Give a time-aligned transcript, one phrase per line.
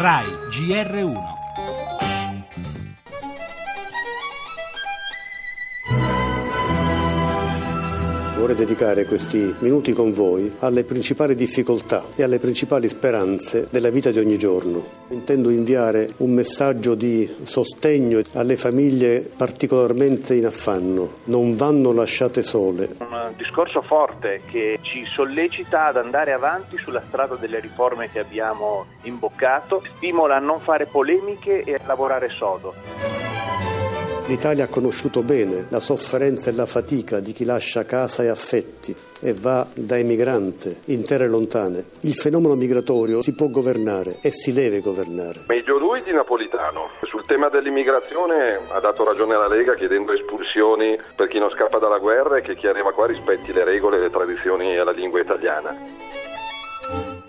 [0.00, 1.39] RAI GR1
[8.40, 14.10] Vorrei dedicare questi minuti con voi alle principali difficoltà e alle principali speranze della vita
[14.10, 14.82] di ogni giorno.
[15.08, 21.16] Intendo inviare un messaggio di sostegno alle famiglie particolarmente in affanno.
[21.24, 22.96] Non vanno lasciate sole.
[23.00, 28.86] Un discorso forte che ci sollecita ad andare avanti sulla strada delle riforme che abbiamo
[29.02, 33.29] imboccato, stimola a non fare polemiche e a lavorare sodo.
[34.30, 38.94] L'Italia ha conosciuto bene la sofferenza e la fatica di chi lascia casa e affetti
[39.20, 41.84] e va da emigrante in terre lontane.
[42.02, 45.46] Il fenomeno migratorio si può governare e si deve governare.
[45.48, 46.90] Meglio lui di Napolitano.
[47.02, 51.98] Sul tema dell'immigrazione ha dato ragione alla Lega chiedendo espulsioni per chi non scappa dalla
[51.98, 55.74] guerra e che chi arriva qua rispetti le regole, le tradizioni e la lingua italiana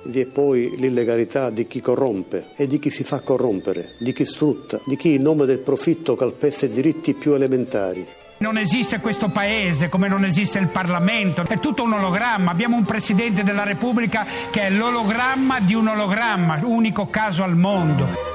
[0.04, 4.26] vi è poi l'illegalità di chi corrompe e di chi si fa corrompere, di chi
[4.26, 8.06] sfrutta, di chi in nome del profitto calpesta i diritti più elementari.
[8.38, 12.50] Non esiste questo paese come non esiste il Parlamento, è tutto un ologramma.
[12.50, 18.30] Abbiamo un Presidente della Repubblica che è l'ologramma di un ologramma, unico caso al mondo.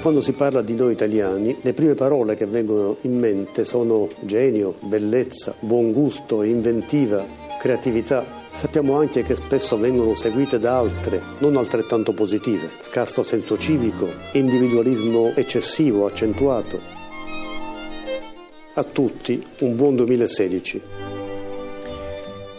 [0.00, 4.74] Quando si parla di noi italiani, le prime parole che vengono in mente sono genio,
[4.80, 7.24] bellezza, buon gusto, inventiva,
[7.62, 8.26] creatività.
[8.54, 15.32] Sappiamo anche che spesso vengono seguite da altre, non altrettanto positive, scarso senso civico, individualismo
[15.36, 16.80] eccessivo, accentuato.
[18.74, 21.01] A tutti un buon 2016.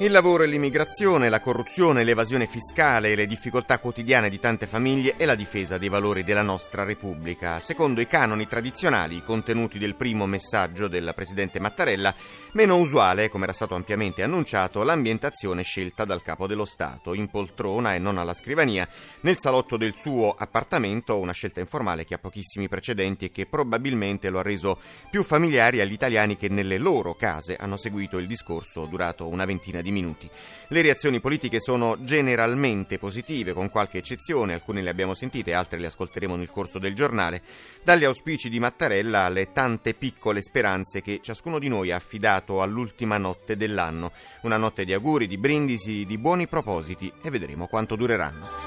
[0.04, 5.24] Il lavoro e l'immigrazione, la corruzione, l'evasione fiscale le difficoltà quotidiane di tante famiglie e
[5.24, 7.62] la difesa dei valori della nostra Repubblica.
[7.62, 12.14] Secondo i canoni tradizionali, contenuti del primo messaggio del Presidente Mattarella,
[12.52, 17.96] meno usuale, come era stato ampiamente annunciato, l'ambientazione scelta dal Capo dello Stato, in poltrona
[17.96, 18.86] e non alla scrivania,
[19.22, 24.30] nel salotto del suo appartamento, una scelta informale che ha pochissimi precedenti e che probabilmente
[24.30, 28.86] lo ha reso più familiare agli italiani che nelle loro case hanno seguito il discorso
[28.86, 30.30] durato una ventina di minuti.
[30.68, 35.88] Le reazioni politiche sono generalmente positive, con qualche eccezione, alcune le abbiamo sentite, altre le
[35.88, 37.42] ascolteremo nel corso del giornale,
[37.84, 43.18] dagli auspici di Mattarella alle tante piccole speranze che ciascuno di noi ha affidato all'ultima
[43.18, 44.12] notte dell'anno,
[44.42, 48.63] una notte di auguri, di brindisi, di buoni propositi e vedremo quanto dureranno.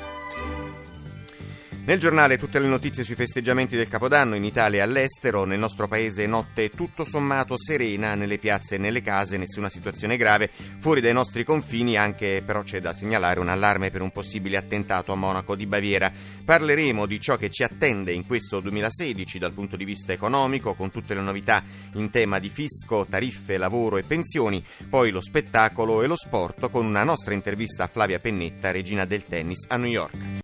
[1.86, 5.86] Nel giornale tutte le notizie sui festeggiamenti del Capodanno in Italia e all'estero, nel nostro
[5.86, 11.12] paese notte tutto sommato serena nelle piazze e nelle case, nessuna situazione grave, fuori dai
[11.12, 15.54] nostri confini anche però c'è da segnalare un allarme per un possibile attentato a Monaco
[15.54, 16.12] di Baviera.
[16.44, 20.90] Parleremo di ciò che ci attende in questo 2016 dal punto di vista economico con
[20.90, 24.60] tutte le novità in tema di fisco, tariffe, lavoro e pensioni,
[24.90, 29.22] poi lo spettacolo e lo sport con una nostra intervista a Flavia Pennetta, regina del
[29.22, 30.35] tennis a New York.